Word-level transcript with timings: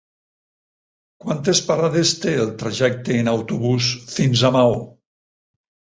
Quantes 1.25 1.61
parades 1.67 2.13
té 2.23 2.33
el 2.45 2.49
trajecte 2.63 3.19
en 3.25 3.29
autobús 3.37 3.93
fins 4.19 4.45
a 4.51 4.55
Maó? 4.57 4.77